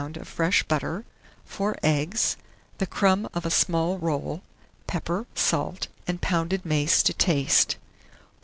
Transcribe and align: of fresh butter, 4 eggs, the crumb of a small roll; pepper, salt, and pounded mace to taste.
of 0.15 0.27
fresh 0.27 0.63
butter, 0.63 1.05
4 1.45 1.77
eggs, 1.83 2.35
the 2.79 2.87
crumb 2.87 3.29
of 3.35 3.45
a 3.45 3.51
small 3.51 3.99
roll; 3.99 4.41
pepper, 4.87 5.27
salt, 5.35 5.89
and 6.07 6.19
pounded 6.23 6.65
mace 6.65 7.03
to 7.03 7.13
taste. 7.13 7.77